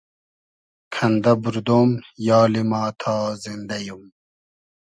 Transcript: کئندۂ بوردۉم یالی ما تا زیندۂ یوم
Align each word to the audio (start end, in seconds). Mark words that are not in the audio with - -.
کئندۂ 0.93 1.33
بوردۉم 1.41 1.89
یالی 2.27 2.63
ما 2.69 2.83
تا 3.01 3.15
زیندۂ 3.43 3.77
یوم 3.87 4.03